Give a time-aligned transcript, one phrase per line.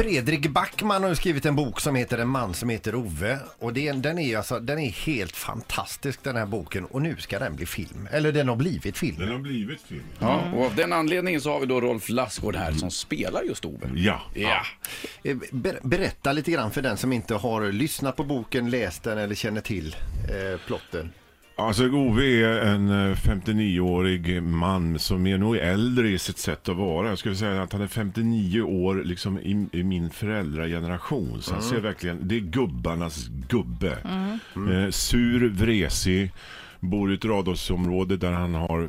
[0.00, 3.38] Fredrik Backman har skrivit en bok som heter En man som heter Ove.
[3.58, 7.38] Och det, den, är alltså, den är helt fantastisk den här boken och nu ska
[7.38, 8.08] den bli film.
[8.12, 9.16] Eller den har blivit film.
[9.18, 10.02] Den har blivit film.
[10.18, 13.64] Ja, och av den anledningen så har vi då Rolf Lassgård här som spelar just
[13.64, 13.90] Ove.
[13.94, 14.20] Ja.
[14.34, 14.62] Ja.
[15.22, 19.18] Eh, ber, berätta lite grann för den som inte har lyssnat på boken, läst den
[19.18, 19.96] eller känner till
[20.28, 21.12] eh, plotten.
[21.60, 26.76] Alltså Ove är en eh, 59-årig man som är nog äldre i sitt sätt att
[26.76, 27.08] vara.
[27.08, 31.42] Jag skulle säga att han är 59 år liksom i, i min föräldrageneration.
[31.42, 33.98] Så han ser verkligen, det är gubbarnas gubbe.
[34.72, 36.32] Eh, sur, vresig,
[36.80, 38.88] bor i ett radhusområde där han har,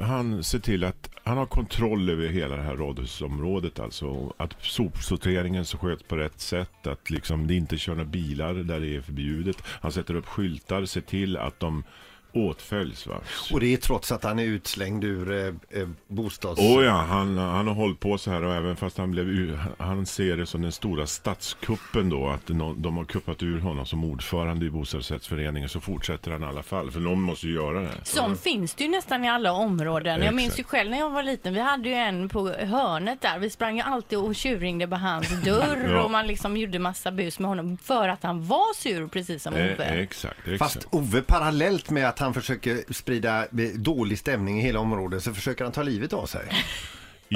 [0.00, 4.32] han ser till att han har kontroll över hela det här radhusområdet alltså.
[4.36, 8.80] Att sopsorteringen så sköts på rätt sätt, att liksom det inte kör några bilar där
[8.80, 9.56] det är förbjudet.
[9.66, 11.84] Han sätter upp skyltar, ser till att de
[12.32, 13.06] åtföljs.
[13.06, 13.14] Va?
[13.52, 16.60] Och det är trots att han är utslängd ur eh, eh, bostads...
[16.60, 20.06] Oh ja, han, han har hållit på så här och även fast han blev han
[20.06, 24.04] ser det som den stora statskuppen då att nå- de har kuppat ur honom som
[24.04, 27.88] ordförande i bostadsrättsföreningen så fortsätter han i alla fall för någon måste ju göra det.
[28.04, 30.22] Som finns det ju nästan i alla områden.
[30.22, 31.54] Jag minns ju själv när jag var liten.
[31.54, 33.38] Vi hade ju en på hörnet där.
[33.38, 36.02] Vi sprang ju alltid och tjurringde på hans dörr Ja.
[36.02, 39.54] och man liksom gjorde massa bus med honom för att han var sur precis som
[39.54, 39.84] Ove.
[39.84, 40.58] Eh, exakt, exakt.
[40.58, 45.64] Fast Ove parallellt med att han försöker sprida dålig stämning i hela området så försöker
[45.64, 46.48] han ta livet av sig.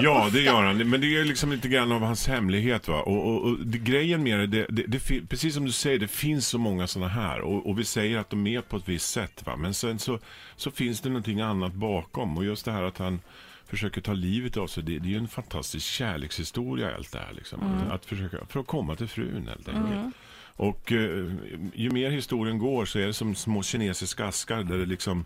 [0.03, 0.91] Ja, det gör han.
[0.91, 2.89] Men det är liksom lite grann av hans hemlighet.
[2.89, 3.03] Va?
[3.03, 6.49] Och, och, och det, grejen med det, det, det, precis som du säger, det finns
[6.49, 7.41] så många sådana här.
[7.41, 9.47] Och, och vi säger att de är på ett visst sätt.
[9.47, 9.57] Va?
[9.57, 10.19] Men sen så,
[10.57, 12.37] så finns det någonting annat bakom.
[12.39, 13.21] Och just det här att han
[13.67, 17.33] försöker ta livet av sig, det, det är ju en fantastisk kärlekshistoria allt det här.
[17.33, 17.61] Liksom.
[17.91, 20.15] Att försöka, för att komma till frun helt enkelt.
[20.57, 21.33] Och eh,
[21.75, 25.25] ju mer historien går så är det som små kinesiska askar där det liksom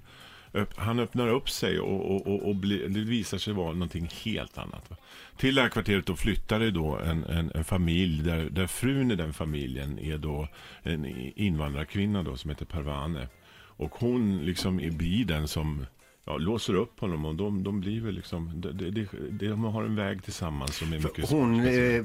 [0.52, 4.08] öpp- han öppnar upp sig och, och, och, och blir- det visar sig vara någonting
[4.24, 4.90] helt annat.
[4.90, 4.96] Va?
[5.36, 9.10] Till det här kvarteret då flyttar det då en, en, en familj där, där frun
[9.10, 10.48] i den familjen är då
[10.82, 13.28] en invandrarkvinna då som heter Parvane.
[13.54, 15.86] Och hon liksom blir den som
[16.24, 19.96] ja, låser upp honom och de, de blir väl liksom, de, de, de, har en
[19.96, 22.04] väg tillsammans som är mycket Hon, eh, eh,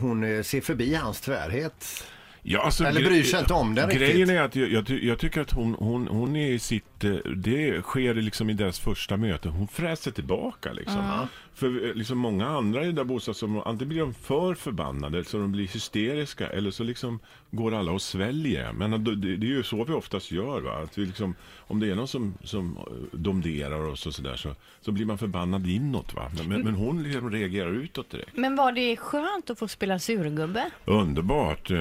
[0.00, 2.06] hon eh, ser förbi hans tvärhet.
[2.46, 4.28] Ja, alltså, Eller bryr sig inte om det Grejen riktigt.
[4.28, 7.04] är att jag, jag, ty- jag tycker att hon, hon, hon är i sitt...
[7.04, 9.48] eh, Det sker liksom i deras första möte.
[9.48, 11.26] Hon fräser tillbaka liksom.
[11.54, 15.38] För eh, liksom många andra i det där bostadsområdet, antingen blir de för förbannade så
[15.38, 17.18] de blir hysteriska eller så liksom
[17.50, 18.72] går alla och sväljer.
[18.72, 20.60] Men det, det är ju så vi oftast gör.
[20.60, 20.72] Va?
[20.82, 24.54] Att vi liksom, om det är någon som, som eh, domderar oss och sådär så,
[24.80, 26.14] så blir man förbannad inåt.
[26.14, 26.30] Va?
[26.38, 28.36] Men, men, men hon liksom reagerar utåt direkt.
[28.36, 30.70] Men var det skönt att få spela surgubbe?
[30.84, 31.70] Underbart.
[31.70, 31.76] eh,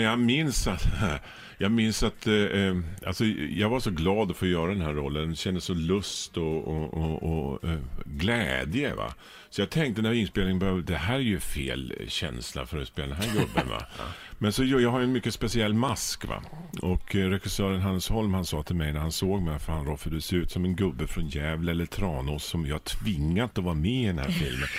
[0.00, 0.86] men jag minns att,
[1.58, 4.92] jag minns att eh, eh, alltså, jag var så glad att få göra den här
[4.92, 5.28] rollen.
[5.28, 8.94] Jag kände så lust och, och, och, och eh, glädje.
[8.94, 9.14] Va?
[9.50, 13.08] Så jag tänkte när inspelningen började, det här är ju fel känsla för att spela
[13.08, 13.68] den här gubben.
[13.68, 13.86] Va?
[14.42, 16.28] Men så jag har en mycket speciell mask.
[16.28, 16.42] Va?
[16.82, 20.10] Och eh, regissören Hans Holm han sa till mig när han såg mig, fan Roffe
[20.10, 23.74] du ser ut som en gubbe från Gävle eller Tranås som jag tvingat att vara
[23.74, 24.68] med i den här filmen.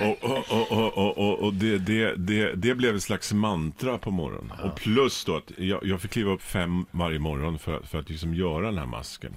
[0.00, 4.10] Och, och, och, och, och, och, det, det, det, det blev ett slags mantra på
[4.10, 4.52] morgonen.
[4.64, 8.08] Och plus då att jag, jag fick kliva upp fem varje morgon för, för att
[8.08, 9.36] liksom göra den här masken.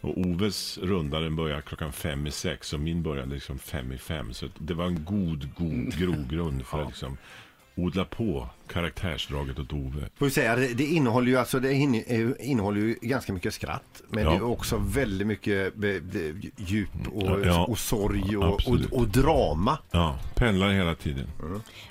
[0.00, 3.98] Och Oves runda den började klockan fem i sex och min började liksom fem i
[3.98, 4.32] fem.
[4.32, 7.16] Så det var en god, god grogrund för att liksom
[7.76, 10.08] odla på karaktärsdraget åt Ove.
[10.18, 14.02] Får vi säga, det, det innehåller ju alltså det eh, innehåller ju ganska mycket skratt.
[14.08, 14.30] Men Ja.
[14.30, 15.90] det är också väldigt mycket eh,
[16.56, 17.64] djup och, Ja.
[17.64, 19.78] och sorg och, och, och drama.
[19.90, 21.26] Ja, pendlar hela tiden.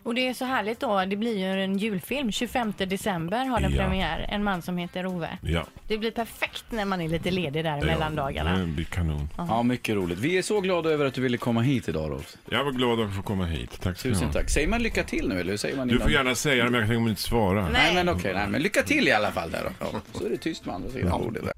[0.03, 1.05] Och det är så härligt då.
[1.05, 2.31] Det blir ju en julfilm.
[2.31, 3.83] 25 december har den Ja.
[3.83, 4.25] premiär.
[4.29, 5.37] En man som heter Ove.
[5.41, 5.65] Ja.
[5.87, 8.57] Det blir perfekt när man är lite ledig där mellan dagarna.
[8.57, 9.29] Det blir kanon.
[9.37, 10.19] Ja, mycket roligt.
[10.19, 12.35] Vi är så glada över att du ville komma hit idag, Rolf.
[12.49, 13.79] Jag var glad att få komma hit.
[13.81, 14.49] Tack ska ni Tusen tack.
[14.49, 16.79] Säger man lycka till nu, eller hur säger man Du får gärna säga det, men
[16.79, 17.69] jag tänker inte svara.
[17.69, 18.33] Nej, men okej.
[18.33, 19.85] nej, men lycka till i alla fall där då.
[19.93, 21.53] Ja, så är det tyst med andra sidan bordet där.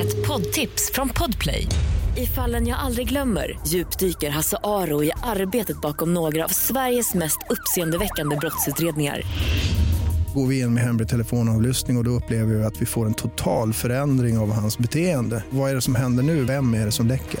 [0.00, 1.66] Ett poddtips från Podplay.
[2.16, 7.38] I fallen jag aldrig glömmer djupdyker Hasse Aro i arbetet bakom några av Sveriges mest
[7.50, 9.22] uppseendeväckande brottsutredningar.
[10.34, 13.14] Går vi in med hemlig telefonavlyssning och, och då upplever vi att vi får en
[13.14, 15.44] total förändring av hans beteende.
[15.50, 16.44] Vad är det som händer nu?
[16.44, 17.40] Vem är det som läcker?